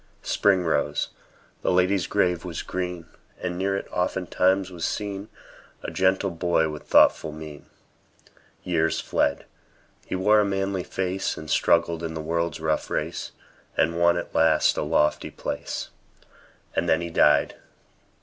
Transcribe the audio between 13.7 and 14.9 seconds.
And won at last a